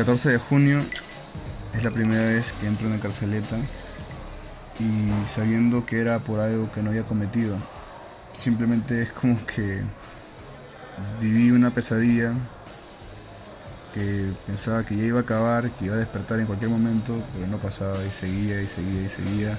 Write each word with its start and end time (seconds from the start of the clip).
14 0.00 0.30
de 0.30 0.38
junio 0.38 0.80
es 1.76 1.84
la 1.84 1.90
primera 1.90 2.24
vez 2.24 2.52
que 2.52 2.66
entro 2.66 2.86
en 2.86 2.94
la 2.94 3.00
carceleta 3.00 3.58
y 4.78 5.28
sabiendo 5.34 5.84
que 5.84 6.00
era 6.00 6.20
por 6.20 6.40
algo 6.40 6.72
que 6.72 6.80
no 6.80 6.88
había 6.88 7.02
cometido. 7.02 7.56
Simplemente 8.32 9.02
es 9.02 9.10
como 9.10 9.44
que 9.44 9.82
viví 11.20 11.50
una 11.50 11.68
pesadilla 11.68 12.32
que 13.92 14.30
pensaba 14.46 14.86
que 14.86 14.96
ya 14.96 15.04
iba 15.04 15.18
a 15.18 15.22
acabar, 15.22 15.70
que 15.70 15.84
iba 15.84 15.96
a 15.96 15.98
despertar 15.98 16.40
en 16.40 16.46
cualquier 16.46 16.70
momento, 16.70 17.22
pero 17.34 17.46
no 17.46 17.58
pasaba 17.58 18.02
y 18.02 18.10
seguía 18.10 18.62
y 18.62 18.68
seguía 18.68 19.02
y 19.02 19.08
seguía. 19.10 19.58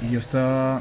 Y 0.00 0.12
yo 0.12 0.20
estaba, 0.20 0.80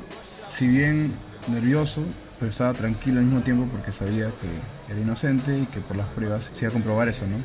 si 0.52 0.67
bien 0.67 1.11
nervioso, 1.47 2.03
pero 2.39 2.52
estaba 2.52 2.73
tranquilo 2.75 3.17
al 3.17 3.25
mismo 3.25 3.41
tiempo 3.41 3.66
porque 3.72 3.91
sabía 3.91 4.28
que 4.28 4.91
era 4.91 5.02
inocente 5.02 5.58
y 5.58 5.66
que 5.66 5.80
por 5.80 5.97
las 5.97 6.08
pruebas 6.09 6.52
se 6.53 6.66
iba 6.66 6.69
a 6.69 6.73
comprobar 6.73 7.08
eso, 7.08 7.25
¿no? 7.25 7.38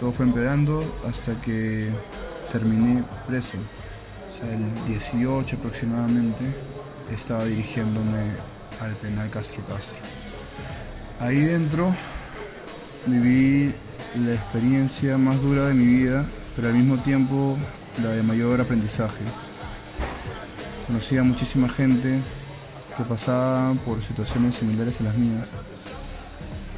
Todo 0.00 0.12
fue 0.12 0.26
empeorando 0.26 0.84
hasta 1.08 1.40
que 1.40 1.90
terminé 2.52 3.02
preso. 3.26 3.56
O 3.56 4.38
sea, 4.38 4.54
el 4.54 4.86
18 4.86 5.56
aproximadamente 5.56 6.44
estaba 7.12 7.44
dirigiéndome 7.44 8.30
al 8.80 8.92
penal 8.92 9.28
Castro 9.30 9.64
Castro. 9.64 9.98
Ahí 11.20 11.40
dentro 11.40 11.92
viví 13.06 13.74
la 14.24 14.34
experiencia 14.34 15.18
más 15.18 15.40
dura 15.42 15.66
de 15.66 15.74
mi 15.74 15.86
vida, 15.86 16.24
pero 16.54 16.68
al 16.68 16.74
mismo 16.74 16.98
tiempo 16.98 17.56
la 18.02 18.10
de 18.10 18.22
mayor 18.22 18.60
aprendizaje. 18.60 19.24
Conocí 20.86 21.16
a 21.18 21.24
muchísima 21.24 21.68
gente 21.68 22.20
que 22.96 23.02
pasaba 23.04 23.74
por 23.84 24.02
situaciones 24.02 24.54
similares 24.54 25.00
a 25.00 25.04
las 25.04 25.16
mías. 25.16 25.46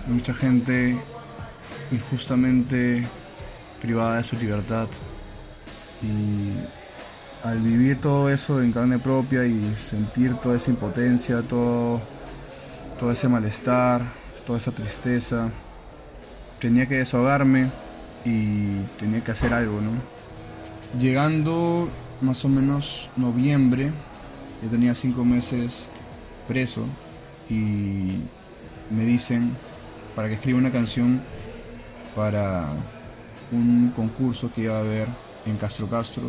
Mucha 0.07 0.35
gente 0.35 0.97
injustamente 1.91 3.07
privada 3.81 4.19
de 4.19 4.25
su 4.25 4.37
libertad. 4.37 4.89
Y 6.03 7.47
al 7.47 7.59
vivir 7.59 8.01
todo 8.01 8.31
eso 8.31 8.63
en 8.63 8.73
carne 8.73 8.99
propia 8.99 9.45
y 9.47 9.75
sentir 9.77 10.35
toda 10.35 10.57
esa 10.57 10.71
impotencia, 10.71 11.43
todo, 11.43 12.01
todo 12.99 13.13
ese 13.13 13.29
malestar, 13.29 14.03
toda 14.47 14.59
esa 14.59 14.73
tristeza, 14.73 15.49
tenía 16.61 16.87
que 16.87 16.97
desahogarme 16.97 17.71
y 18.25 18.81
tenía 18.99 19.25
que 19.25 19.31
hacer 19.31 19.53
algo, 19.55 19.81
¿no? 19.81 19.93
Llegando 20.99 21.89
más 22.21 22.45
o 22.45 22.49
menos 22.49 23.09
noviembre, 23.17 23.93
yo 24.63 24.69
tenía 24.69 24.95
cinco 24.95 25.25
meses 25.25 25.87
preso 26.47 26.85
y 27.49 28.19
me 28.91 29.05
dicen 29.05 29.57
para 30.15 30.29
que 30.29 30.35
escriba 30.35 30.59
una 30.59 30.71
canción 30.73 31.23
para 32.15 32.69
un 33.53 33.93
concurso 33.95 34.53
que 34.53 34.63
iba 34.63 34.77
a 34.77 34.81
haber 34.81 35.09
en 35.47 35.57
Castro 35.57 35.89
Castro 35.89 36.25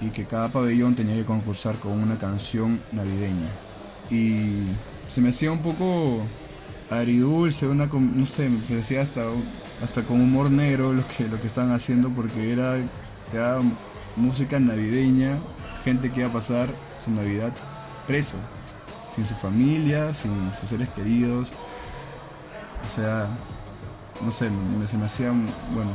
y 0.00 0.10
que 0.10 0.24
cada 0.24 0.48
pabellón 0.48 0.94
tenía 0.94 1.14
que 1.14 1.24
concursar 1.24 1.76
con 1.76 1.92
una 1.92 2.16
canción 2.16 2.80
navideña. 2.92 3.48
Y 4.10 4.62
se 5.08 5.20
me 5.20 5.28
hacía 5.28 5.52
un 5.52 5.60
poco 5.60 6.22
aridulce, 6.90 7.66
una, 7.66 7.86
no 7.86 8.26
sé, 8.26 8.48
me 8.48 8.58
parecía 8.60 9.02
hasta, 9.02 9.22
hasta 9.82 10.02
con 10.02 10.20
humor 10.20 10.50
negro 10.50 10.92
lo 10.92 11.06
que, 11.06 11.28
lo 11.28 11.40
que 11.40 11.46
estaban 11.46 11.72
haciendo 11.72 12.08
porque 12.10 12.52
era, 12.52 12.76
era 13.32 13.60
música 14.16 14.58
navideña, 14.58 15.38
gente 15.84 16.10
que 16.10 16.20
iba 16.20 16.28
a 16.28 16.32
pasar 16.32 16.68
su 17.02 17.10
Navidad 17.10 17.52
preso, 18.06 18.36
sin 19.14 19.24
su 19.24 19.34
familia, 19.34 20.12
sin 20.14 20.32
sus 20.58 20.68
seres 20.68 20.88
queridos. 20.90 21.52
O 22.84 22.94
sea, 22.94 23.28
no 24.24 24.32
sé, 24.32 24.48
se 24.86 24.96
me 24.96 25.06
hacía, 25.06 25.30
bueno. 25.30 25.90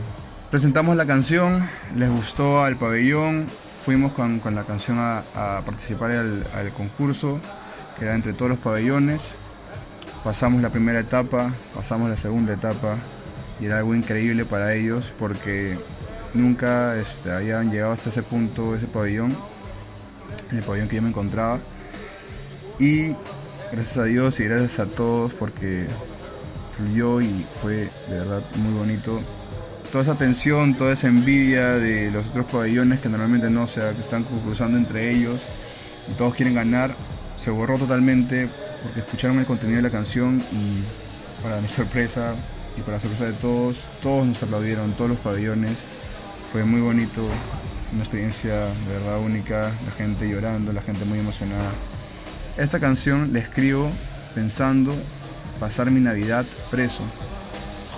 Presentamos 0.52 0.96
la 0.96 1.06
canción, 1.06 1.68
les 1.96 2.10
gustó 2.10 2.64
al 2.64 2.76
pabellón, 2.76 3.48
fuimos 3.84 4.14
con, 4.14 4.42
la 4.54 4.64
canción 4.64 4.98
a, 5.00 5.24
participar 5.66 6.12
al, 6.12 6.48
al, 6.54 6.72
concurso, 6.72 7.40
que 7.98 8.06
era 8.06 8.16
entre 8.16 8.34
todos 8.34 8.52
los 8.52 8.60
pabellones. 8.60 9.36
Pasamos 10.24 10.62
la 10.62 10.70
primera 10.70 11.00
etapa, 11.00 11.52
pasamos 11.74 12.10
la 12.10 12.18
segunda 12.18 12.54
etapa, 12.54 12.96
y 13.60 13.66
era 13.66 13.80
algo 13.80 13.96
increíble 13.96 14.46
para 14.46 14.74
ellos 14.74 15.12
porque 15.18 15.78
nunca 16.34 16.96
este, 16.98 17.32
habían 17.32 17.72
llegado 17.72 17.94
hasta 17.94 18.10
ese 18.10 18.22
punto, 18.22 18.76
ese 18.76 18.88
pabellón, 18.88 19.36
el 20.52 20.64
pabellón 20.64 20.88
que 20.88 20.98
yo 20.98 21.02
me 21.02 21.10
encontraba. 21.10 21.60
Y 22.80 23.14
gracias 23.72 23.98
a 23.98 24.04
Dios 24.04 24.40
y 24.40 24.44
gracias 24.46 24.80
a 24.80 24.86
todos 24.86 25.34
porque 25.34 25.88
fluyó 26.76 27.22
y 27.22 27.46
fue 27.62 27.90
de 28.10 28.20
verdad 28.20 28.42
muy 28.56 28.74
bonito. 28.74 29.22
Toda 29.92 30.04
esa 30.04 30.16
tensión, 30.16 30.76
toda 30.76 30.94
esa 30.94 31.08
envidia 31.08 31.74
de 31.74 32.12
los 32.12 32.28
otros 32.28 32.46
pabellones 32.48 33.00
que 33.00 33.10
normalmente 33.10 33.50
no, 33.50 33.68
se 33.68 33.80
que 33.80 34.02
están 34.02 34.24
cruzando 34.24 34.78
entre 34.78 35.12
ellos 35.12 35.42
y 36.12 36.18
todos 36.18 36.36
quieren 36.36 36.54
ganar, 36.54 36.94
se 37.38 37.50
borró 37.50 37.78
totalmente 37.78 38.50
porque 38.84 39.00
escucharon 39.00 39.40
el 39.40 39.46
contenido 39.46 39.78
de 39.78 39.84
la 39.84 39.90
canción 39.90 40.44
y 40.52 41.44
para 41.44 41.62
mi 41.62 41.68
sorpresa 41.76 42.34
y 42.78 42.82
para 42.82 42.98
la 42.98 43.02
sorpresa 43.02 43.26
de 43.26 43.34
todos, 43.34 43.78
todos 44.02 44.26
nos 44.26 44.44
aplaudieron, 44.44 44.92
todos 44.94 45.12
los 45.12 45.20
pabellones. 45.20 45.78
Fue 46.52 46.64
muy 46.64 46.82
bonito, 46.82 47.22
una 47.94 48.04
experiencia 48.04 48.54
de 48.54 49.00
verdad 49.00 49.20
única, 49.20 49.72
la 49.86 49.92
gente 49.98 50.30
llorando, 50.30 50.74
la 50.74 50.82
gente 50.82 51.06
muy 51.06 51.20
emocionada. 51.20 51.72
Esta 52.58 52.80
canción 52.80 53.32
la 53.34 53.40
escribo 53.40 53.90
pensando 54.34 54.94
pasar 55.60 55.92
mi 55.92 56.00
Navidad 56.00 56.46
preso. 56.70 57.04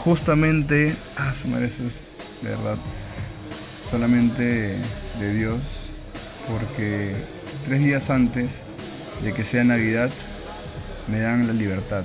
Justamente, 0.03 0.95
ah, 1.18 1.34
se 1.34 1.47
mereces, 1.47 2.03
de 2.41 2.50
verdad, 2.50 2.78
solamente 3.85 4.78
de 5.19 5.34
Dios, 5.34 5.90
porque 6.47 7.16
tres 7.66 7.84
días 7.84 8.09
antes 8.09 8.62
de 9.23 9.34
que 9.34 9.44
sea 9.44 9.63
Navidad, 9.63 10.09
me 11.07 11.19
dan 11.19 11.47
la 11.47 11.53
libertad 11.53 12.03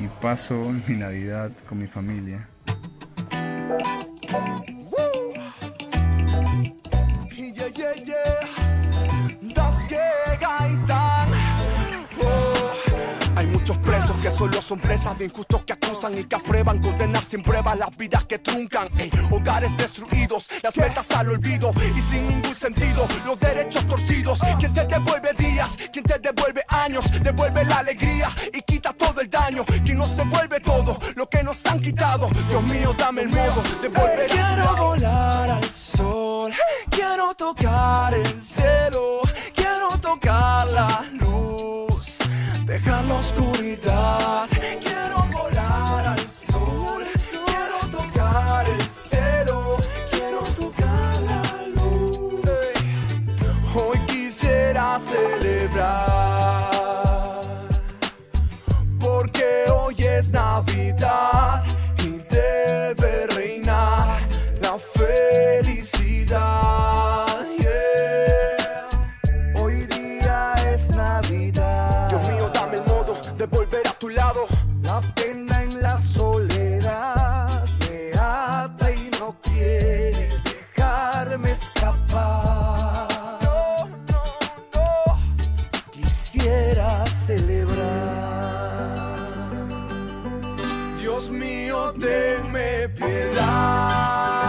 y 0.00 0.06
paso 0.20 0.72
mi 0.86 0.96
Navidad 0.96 1.50
con 1.68 1.78
mi 1.78 1.86
familia. 1.86 2.48
Solo 14.44 14.60
son 14.60 14.78
presas 14.78 15.16
de 15.16 15.24
injustos 15.24 15.64
que 15.64 15.72
acusan 15.72 16.18
y 16.18 16.24
que 16.24 16.36
aprueban 16.36 16.78
condenar 16.78 17.24
sin 17.24 17.42
pruebas 17.42 17.78
las 17.78 17.96
vidas 17.96 18.24
que 18.24 18.38
truncan. 18.38 18.90
hogares 19.30 19.74
destruidos, 19.78 20.50
las 20.62 20.76
metas 20.76 21.10
al 21.12 21.30
olvido 21.30 21.72
y 21.96 22.00
sin 22.02 22.28
ningún 22.28 22.54
sentido, 22.54 23.08
los 23.24 23.40
derechos 23.40 23.88
torcidos. 23.88 24.40
Quien 24.60 24.70
te 24.74 24.84
devuelve 24.84 25.32
días, 25.38 25.78
quien 25.90 26.04
te 26.04 26.18
devuelve 26.18 26.62
años, 26.68 27.10
devuelve 27.22 27.64
la 27.64 27.78
alegría 27.78 28.28
y 28.52 28.60
quita 28.60 28.92
todo 28.92 29.22
el 29.22 29.30
daño. 29.30 29.64
Quien 29.82 29.96
nos 29.96 30.14
devuelve 30.14 30.60
todo 30.60 30.98
lo 31.14 31.26
que 31.26 31.42
nos 31.42 31.64
han 31.64 31.80
quitado. 31.80 32.28
Dios 32.46 32.62
mío, 32.64 32.94
dame 32.98 33.22
el 33.22 33.30
modo 33.30 33.62
de 33.80 33.88
volver 33.88 34.28
Quiero 34.28 34.76
volar 34.76 35.50
al 35.52 35.72
sol, 35.72 36.52
quiero 36.90 37.32
tocar 37.34 38.12
el 38.12 38.38
cielo, 38.38 39.22
quiero 39.54 39.98
tocar 39.98 40.43
Dios 91.14 91.30
mío, 91.30 91.94
tenme 92.00 92.88
piedad. 92.88 94.43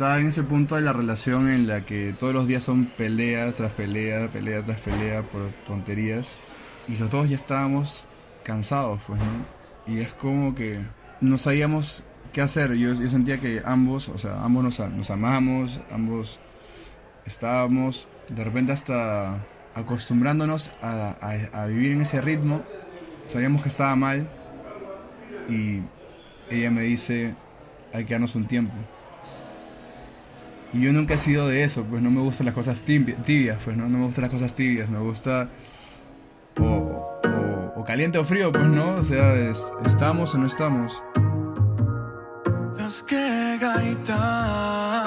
Está 0.00 0.18
en 0.18 0.28
ese 0.28 0.42
punto 0.44 0.76
de 0.76 0.80
la 0.80 0.94
relación 0.94 1.46
en 1.50 1.66
la 1.66 1.82
que 1.82 2.14
todos 2.18 2.32
los 2.32 2.46
días 2.48 2.62
son 2.64 2.86
pelea 2.86 3.52
tras 3.52 3.70
pelea, 3.72 4.28
pelea 4.28 4.62
tras 4.62 4.80
pelea 4.80 5.22
por 5.22 5.50
tonterías. 5.66 6.38
Y 6.88 6.96
los 6.96 7.10
dos 7.10 7.28
ya 7.28 7.36
estábamos 7.36 8.08
cansados, 8.42 8.98
pues, 9.06 9.20
¿no? 9.20 9.92
Y 9.94 10.00
es 10.00 10.14
como 10.14 10.54
que 10.54 10.80
no 11.20 11.36
sabíamos 11.36 12.02
qué 12.32 12.40
hacer. 12.40 12.72
Yo, 12.76 12.94
yo 12.94 13.08
sentía 13.08 13.40
que 13.40 13.60
ambos, 13.62 14.08
o 14.08 14.16
sea, 14.16 14.42
ambos 14.42 14.64
nos, 14.80 15.10
amamos, 15.10 15.82
ambos 15.90 16.40
estábamos 17.26 18.08
de 18.30 18.42
repente 18.42 18.72
hasta 18.72 19.44
acostumbrándonos 19.74 20.70
a, 20.80 21.14
a- 21.20 21.62
a 21.62 21.66
vivir 21.66 21.92
en 21.92 22.00
ese 22.00 22.22
ritmo. 22.22 22.62
Sabíamos 23.26 23.60
que 23.62 23.68
estaba 23.68 23.94
mal. 23.96 24.26
Y 25.46 25.82
ella 26.48 26.70
me 26.70 26.84
dice, 26.84 27.34
hay 27.92 28.06
que 28.06 28.14
darnos 28.14 28.34
un 28.34 28.46
tiempo. 28.46 28.72
Y 30.72 30.80
yo 30.82 30.92
nunca 30.92 31.14
he 31.14 31.18
sido 31.18 31.48
de 31.48 31.64
eso, 31.64 31.82
pues 31.84 32.00
no 32.02 32.10
me 32.10 32.20
gustan 32.20 32.46
las 32.46 32.54
cosas 32.54 32.82
tibi- 32.84 33.14
tibias, 33.24 33.58
pues 33.64 33.76
no, 33.76 33.88
no 33.88 33.98
me 33.98 34.04
gustan 34.06 34.22
las 34.22 34.30
cosas 34.30 34.54
tibias, 34.54 34.88
me 34.88 34.98
gusta 35.00 35.48
o, 36.58 36.64
o- 36.64 37.72
o 37.76 37.84
caliente 37.84 38.18
o 38.18 38.24
frío, 38.24 38.52
pues 38.52 38.66
no, 38.66 38.96
o 38.96 39.02
sea, 39.02 39.34
es- 39.34 39.64
estamos 39.84 40.34
o 40.34 40.38
no 40.38 40.46
estamos. 40.46 41.02
Dios, 42.76 43.04
qué 43.08 43.58
gaita. 43.60 45.06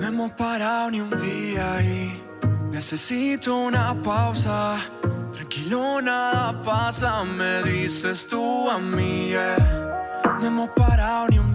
No 0.00 0.06
hemos 0.06 0.30
parado 0.32 0.90
ni 0.90 1.00
un 1.00 1.10
día 1.10 1.82
y 1.82 2.22
necesito 2.70 3.56
una 3.56 3.94
pausa. 4.02 4.76
Tranquilo, 5.32 6.00
nada 6.02 6.62
pasa, 6.62 7.24
me 7.24 7.62
dices 7.62 8.26
tú 8.28 8.70
a 8.70 8.78
mí. 8.78 9.28
yeah. 9.30 10.36
No 10.40 10.46
hemos 10.46 10.68
parado 10.70 11.28
ni 11.28 11.38
un 11.38 11.52
día 11.52 11.53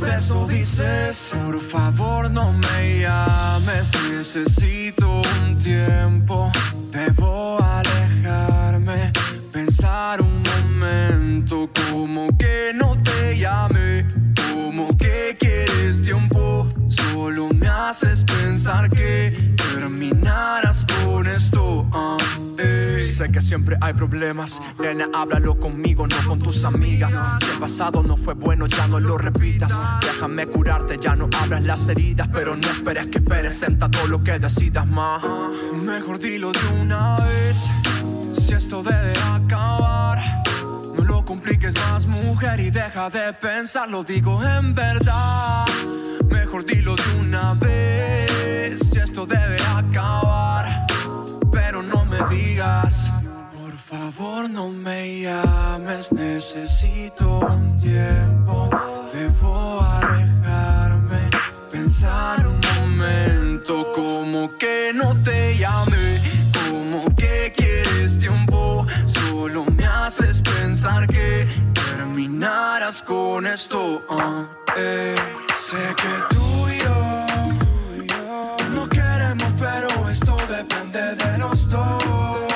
Y 0.00 0.02
luego 0.02 0.06
de 0.06 0.16
eso 0.16 0.46
dices, 0.46 1.32
por 1.34 1.60
favor 1.60 2.30
no 2.30 2.52
me 2.52 3.00
llames, 3.00 3.90
necesito 4.10 5.20
un 5.20 5.58
tiempo, 5.58 6.50
debo 6.90 7.58
alejarme, 7.62 9.12
pensar 9.52 10.22
un 10.22 10.42
momento, 10.42 11.68
como 11.90 12.36
que 12.36 12.72
no 12.74 12.96
te 13.02 13.38
llame, 13.38 14.06
como 14.52 14.96
que 14.96 15.36
quieres 15.38 16.00
tiempo, 16.02 16.66
solo 16.88 17.48
me 17.52 17.68
haces 17.68 18.24
pensar 18.24 18.88
que 18.88 19.30
terminarás 19.56 19.99
Que 23.30 23.40
siempre 23.40 23.76
hay 23.80 23.92
problemas, 23.92 24.60
nena, 24.80 25.08
háblalo 25.14 25.58
conmigo, 25.58 26.04
no 26.06 26.16
con 26.26 26.40
tus 26.40 26.64
amigas. 26.64 27.22
Si 27.38 27.50
el 27.52 27.58
pasado 27.58 28.02
no 28.02 28.16
fue 28.16 28.34
bueno, 28.34 28.66
ya 28.66 28.88
no 28.88 28.98
lo 28.98 29.16
repitas. 29.18 29.80
Déjame 30.00 30.46
curarte, 30.46 30.98
ya 31.00 31.14
no 31.14 31.28
abras 31.40 31.62
las 31.62 31.88
heridas, 31.88 32.28
pero 32.32 32.56
no 32.56 32.68
esperes 32.68 33.06
que 33.06 33.18
esperes, 33.18 33.56
senta 33.56 33.88
todo 33.88 34.08
lo 34.08 34.24
que 34.24 34.38
decidas 34.40 34.86
más. 34.86 35.22
Mejor 35.72 36.18
dilo 36.18 36.50
de 36.50 36.66
una 36.80 37.14
vez, 37.16 37.56
si 38.32 38.52
esto 38.52 38.82
debe 38.82 39.12
acabar. 39.20 40.42
No 40.96 41.04
lo 41.04 41.24
compliques 41.24 41.74
más, 41.76 42.06
mujer, 42.06 42.58
y 42.58 42.70
deja 42.70 43.10
de 43.10 43.32
pensar, 43.32 43.88
lo 43.88 44.02
digo 44.02 44.42
en 44.42 44.74
verdad. 44.74 45.19
Llames, 55.44 56.12
necesito 56.12 57.38
un 57.38 57.76
tiempo. 57.76 58.68
Debo 59.12 59.80
alejarme, 59.82 61.30
pensar 61.70 62.46
un 62.46 62.60
momento, 62.60 63.92
como 63.94 64.56
que 64.58 64.92
no 64.94 65.14
te 65.24 65.56
llame, 65.56 66.18
como 66.68 67.14
que 67.14 67.52
quieres 67.56 68.18
tiempo. 68.18 68.86
Solo 69.06 69.64
me 69.76 69.86
haces 69.86 70.42
pensar 70.42 71.06
que 71.06 71.46
terminarás 71.72 73.02
con 73.02 73.46
esto. 73.46 74.02
ah, 74.10 74.46
eh. 74.76 75.14
Sé 75.54 75.94
que 75.96 76.34
tú 76.34 76.68
y 76.68 76.78
yo 76.78 77.26
no 78.74 78.88
queremos, 78.88 79.52
pero 79.58 80.08
esto 80.08 80.36
depende 80.48 81.14
de 81.16 81.38
los 81.38 81.68
dos. 81.68 82.49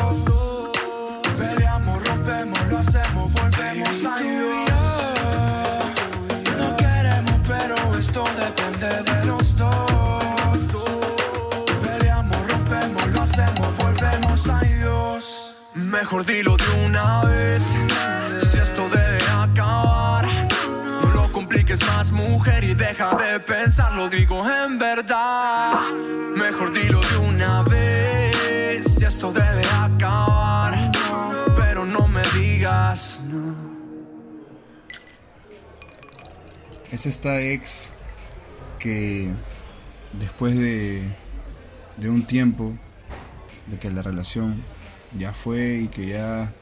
Hacemos, 13.25 13.76
volvemos 13.78 14.49
a 14.49 14.61
Dios. 14.61 15.57
Mejor 15.75 16.25
dilo 16.26 16.57
de 16.57 16.85
una 16.85 17.23
vez, 17.23 17.75
si 18.40 18.59
esto 18.59 18.88
debe 18.90 19.19
acabar. 19.33 20.26
No 21.02 21.09
lo 21.11 21.33
compliques 21.33 21.81
más, 21.87 22.12
mujer, 22.12 22.62
y 22.64 22.75
deja 22.75 23.09
de 23.16 23.40
pensar, 23.40 23.93
lo 23.95 24.09
digo 24.11 24.45
en 24.49 24.78
verdad. 24.78 25.90
Mejor 26.37 26.73
dilo 26.73 27.00
de 27.00 27.16
una 27.16 27.62
vez, 27.62 28.95
si 28.95 29.04
esto 29.04 29.33
debe 29.33 29.62
acabar. 29.73 30.93
Pero 31.57 31.87
no 31.87 32.07
me 32.07 32.23
digas, 32.35 33.21
no. 33.31 33.54
Es 36.93 37.07
esta 37.07 37.40
ex 37.40 37.90
que 38.78 39.31
después 40.12 40.54
de, 40.57 41.02
de 41.97 42.09
un 42.11 42.23
tiempo 42.25 42.75
de 43.66 43.78
que 43.78 43.90
la 43.90 44.02
relación 44.02 44.56
ya 45.18 45.33
fue 45.33 45.83
y 45.85 45.88
que 45.88 46.06
ya 46.09 46.52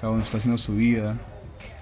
cada 0.00 0.12
uno 0.12 0.22
está 0.22 0.38
haciendo 0.38 0.58
su 0.58 0.74
vida, 0.74 1.16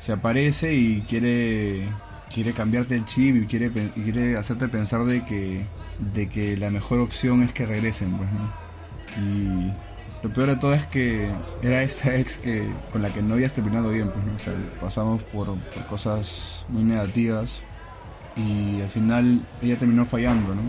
se 0.01 0.13
aparece 0.13 0.75
y 0.75 1.01
quiere, 1.09 1.89
quiere 2.33 2.53
cambiarte 2.53 2.95
el 2.95 3.05
chip 3.05 3.37
y 3.37 3.47
quiere, 3.47 3.71
quiere 3.71 4.37
hacerte 4.37 4.69
pensar 4.69 5.05
de 5.05 5.25
que, 5.25 5.63
de 6.15 6.29
que 6.29 6.57
la 6.57 6.71
mejor 6.71 7.01
opción 7.01 7.43
es 7.43 7.53
que 7.53 7.67
regresen, 7.67 8.11
pues, 8.13 8.29
¿no? 8.33 8.53
Y 9.23 9.73
lo 10.23 10.33
peor 10.33 10.49
de 10.51 10.57
todo 10.57 10.75
es 10.75 10.85
que 10.87 11.29
era 11.63 11.83
esta 11.83 12.15
ex 12.17 12.37
que, 12.39 12.69
con 12.93 13.03
la 13.03 13.11
que 13.11 13.23
no 13.23 13.35
habías 13.35 13.53
terminado 13.53 13.91
bien, 13.91 14.09
pues, 14.09 14.25
¿no? 14.25 14.81
Pasamos 14.81 15.23
por, 15.25 15.57
cosas 15.91 16.65
muy 16.69 16.85
negativas 16.85 17.63
y 18.37 18.81
al 18.81 18.89
final 18.89 19.41
ella 19.61 19.77
terminó 19.77 20.05
fallando, 20.07 20.55
¿no? 20.55 20.63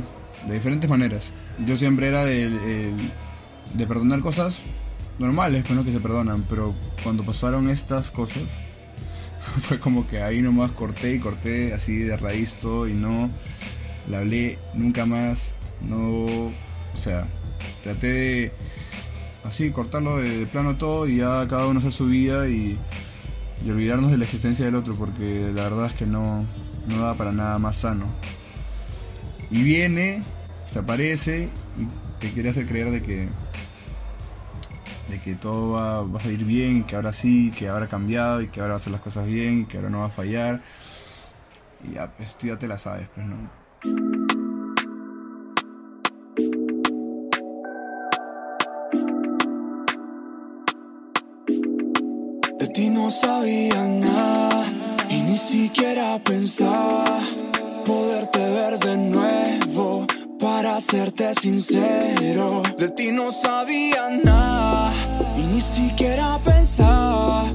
De 0.48 0.56
diferentes 0.56 0.90
maneras. 0.90 1.30
Yo 1.66 1.78
siempre 1.78 2.08
era 2.08 2.26
del- 2.26 2.58
el- 2.60 2.98
de 3.74 3.88
perdonar 3.88 4.22
cosas 4.22 4.60
normales, 5.20 5.64
pues 5.64 5.76
no 5.76 5.86
que 5.86 5.92
se 5.92 6.00
perdonan, 6.00 6.44
pero 6.50 6.74
cuando 7.04 7.24
pasaron 7.24 7.70
estas 7.70 8.12
cosas, 8.12 8.44
fue 9.64 9.80
como 9.80 10.08
que 10.08 10.22
ahí 10.22 10.42
nomás 10.42 10.72
corté 10.72 11.16
y 11.16 11.20
corté 11.20 11.74
así 11.74 12.00
de 12.00 12.18
raíz 12.18 12.56
todo 12.56 12.88
y 12.88 12.94
no 12.94 13.30
la 14.10 14.20
hablé 14.20 14.58
nunca 14.74 15.06
más, 15.06 15.52
no, 15.82 16.26
o 16.26 16.98
sea, 16.98 17.28
traté 17.84 18.08
de 18.08 18.52
así 19.46 19.72
cortarlo 19.72 20.18
de, 20.18 20.40
de 20.40 20.46
plano 20.46 20.76
todo 20.76 21.08
y 21.08 21.18
ya 21.18 21.46
cada 21.48 21.68
uno 21.68 21.80
hacer 21.80 21.92
su 21.92 22.08
vida 22.08 22.48
y, 22.48 22.78
y 23.66 23.72
olvidarnos 23.72 24.12
de 24.12 24.18
la 24.18 24.26
existencia 24.26 24.66
del 24.66 24.76
otro 24.76 24.96
porque 24.96 25.52
la 25.54 25.64
verdad 25.64 25.88
es 25.88 25.94
que 25.94 26.06
no, 26.06 26.46
no 26.88 26.98
da 27.02 27.14
para 27.14 27.32
nada 27.32 27.60
más 27.60 27.78
sano. 27.78 28.06
Y 29.52 29.64
viene, 29.64 30.22
se 30.68 30.80
aparece 30.80 31.50
y 31.78 31.88
te 32.20 32.32
quiere 32.32 32.50
hacer 32.50 32.66
creer 32.66 32.92
de 32.92 33.02
que 33.02 33.28
de 35.10 35.20
que 35.20 35.36
todo 35.36 35.74
va, 35.74 36.02
va 36.04 36.18
a 36.18 36.22
salir 36.22 36.46
bien, 36.46 36.84
que 36.84 36.96
ahora 36.96 37.14
sí, 37.14 37.52
que 37.52 37.68
ahora 37.68 37.86
ha 37.86 37.90
cambiado 37.90 38.42
y 38.42 38.48
que 38.48 38.62
ahora 38.62 38.74
va 38.74 38.76
a 38.76 38.78
hacer 38.78 38.92
las 38.92 39.02
cosas 39.02 39.26
bien 39.26 39.62
y 39.62 39.66
que 39.66 39.78
ahora 39.78 39.90
no 39.90 40.00
va 40.00 40.06
a 40.06 40.10
fallar. 40.10 40.62
Y 41.84 41.94
ya, 41.94 42.12
pues 42.16 42.38
tú 42.38 42.48
ya 42.48 42.58
te 42.58 42.68
la 42.68 42.78
sabes, 42.78 43.08
pues, 43.14 43.26
¿no? 43.26 43.36
De 52.60 52.68
ti 52.68 52.90
no 52.90 53.12
sabía 53.12 53.86
nada 53.86 54.66
y 55.10 55.22
ni 55.22 55.38
siquiera 55.38 56.18
pensaba 56.24 57.20
nuevo. 57.86 58.33
Para 60.74 60.82
serte 60.82 61.36
sincero, 61.36 62.64
de 62.80 62.90
ti 62.90 63.12
no 63.12 63.32
sabía 63.32 64.10
nada 64.10 64.92
y 65.38 65.42
ni 65.54 65.62
siquiera 65.62 66.40
pensaba 66.44 67.54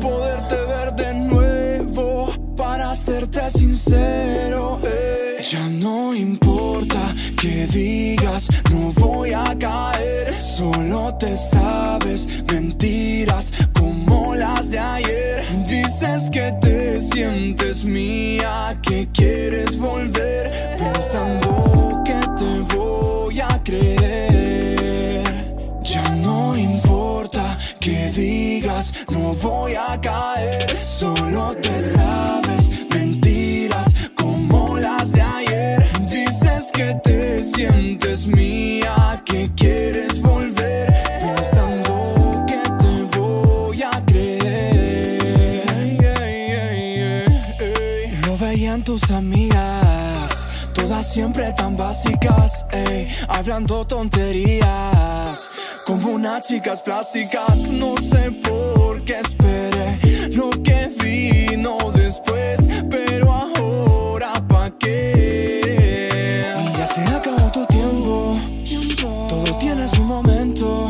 poderte 0.00 0.54
ver 0.54 0.94
de 0.94 1.14
nuevo. 1.14 2.32
Para 2.56 2.94
serte 2.94 3.50
sincero, 3.50 4.80
eh. 4.84 5.42
ya 5.42 5.66
no 5.66 6.14
importa 6.14 7.12
que 7.40 7.66
digas, 7.66 8.46
no 8.70 8.92
voy 8.92 9.32
a 9.32 9.52
caer. 9.58 10.32
Solo 10.32 11.12
te 11.16 11.36
sabes 11.36 12.28
mentiras 12.52 13.52
como 13.76 14.36
las 14.36 14.70
de 14.70 14.78
ayer. 14.78 15.44
Dices 15.66 16.30
que 16.30 16.52
te 16.60 17.00
sientes 17.00 17.84
mía, 17.84 18.78
que 18.80 19.08
quieres 19.12 19.76
volver, 19.76 20.78
pensando 20.78 21.39
no 29.10 29.34
voy 29.34 29.74
a 29.74 30.00
caer. 30.00 30.76
Solo 30.76 31.54
te 31.60 31.78
sabes 31.78 32.84
mentiras 32.92 34.10
como 34.16 34.76
las 34.78 35.12
de 35.12 35.22
ayer. 35.22 35.84
Dices 36.10 36.70
que 36.72 36.94
te 37.04 37.44
sientes 37.44 38.26
mía, 38.26 39.22
que 39.24 39.48
quieres 39.54 40.20
volver, 40.20 40.92
pensando 41.20 42.44
que 42.48 42.60
te 42.80 43.02
voy 43.16 43.82
a 43.82 43.90
creer. 44.06 45.64
Lo 48.26 48.36
veía 48.36 48.76
tus 48.82 49.08
amigas, 49.10 50.48
todas 50.74 51.12
siempre 51.12 51.52
tan 51.52 51.76
básicas, 51.76 52.66
hablando 53.28 53.86
tonterías, 53.86 55.48
como 55.86 56.10
unas 56.10 56.46
chicas 56.46 56.80
plásticas. 56.82 57.68
No 57.70 57.94
sé 57.96 58.30
por 58.42 59.04
qué 59.04 59.20
esperé 59.20 59.98
lo 60.32 60.50
que 60.50 60.90
vino 61.02 61.76
después, 61.94 62.68
pero 62.90 63.32
ahora 63.32 64.32
pa' 64.48 64.70
qué. 64.78 65.60
Y 66.64 66.78
ya 66.78 66.86
se 66.86 67.00
acabó 67.02 67.50
tu 67.50 67.66
tiempo, 67.66 68.36
todo 69.28 69.56
tiene 69.58 69.88
su 69.88 70.02
momento. 70.02 70.88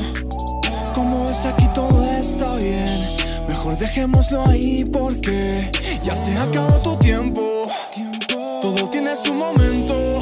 Como 0.95 1.27
ves 1.27 1.45
aquí 1.47 1.67
todo 1.75 2.05
está 2.13 2.55
bien, 2.55 3.01
mejor 3.49 3.79
dejémoslo 3.79 4.47
ahí 4.47 4.85
porque 4.85 5.71
ya 6.05 6.15
se 6.15 6.37
acabó 6.37 6.75
tu 6.83 6.97
tiempo. 6.97 7.69
Todo 8.29 8.89
tiene 8.91 9.17
su 9.17 9.33
momento. 9.33 10.21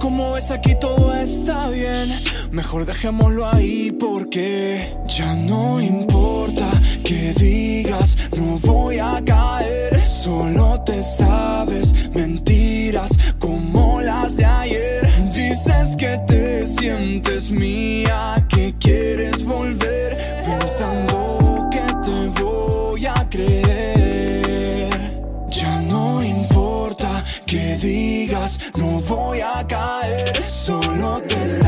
Como 0.00 0.32
ves 0.32 0.50
aquí 0.50 0.74
todo 0.80 1.14
está 1.14 1.68
bien, 1.70 2.12
mejor 2.56 2.86
dejémoslo 2.86 3.46
ahí 3.46 3.92
porque 3.92 4.96
ya 5.06 5.34
no 5.34 5.78
importa 5.78 6.70
que 7.04 7.34
digas, 7.34 8.16
no 8.34 8.58
voy 8.60 8.98
a 8.98 9.22
caer. 9.24 10.00
Solo 10.00 10.80
te 10.80 11.02
sabes 11.02 11.94
mentiras 12.14 13.10
como 13.38 14.00
las 14.00 14.38
de 14.38 14.46
ayer. 14.46 15.06
Dices 15.34 15.96
que 15.96 16.18
te 16.26 16.66
sientes 16.66 17.50
mía, 17.50 18.46
que 18.48 18.74
quieres 18.78 19.44
volver, 19.44 20.16
pensando 20.46 21.68
que 21.70 21.86
te 22.06 22.42
voy 22.42 23.04
a 23.06 23.28
creer. 23.28 24.88
Ya 25.50 25.82
no 25.82 26.24
importa 26.24 27.22
que 27.44 27.76
digas, 27.76 28.58
no 28.76 29.00
voy 29.00 29.40
a 29.40 29.64
caer. 29.68 30.42
Solo 30.42 31.20
te 31.20 31.36
sabes 31.36 31.65